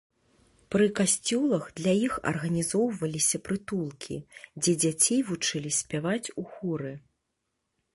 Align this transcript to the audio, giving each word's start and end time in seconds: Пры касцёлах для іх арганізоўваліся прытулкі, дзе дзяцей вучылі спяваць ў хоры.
Пры 0.75 0.85
касцёлах 0.99 1.67
для 1.81 1.93
іх 2.07 2.13
арганізоўваліся 2.31 3.37
прытулкі, 3.49 4.17
дзе 4.63 4.73
дзяцей 4.85 5.19
вучылі 5.33 5.69
спяваць 5.83 6.27
ў 6.41 6.57
хоры. 6.57 6.93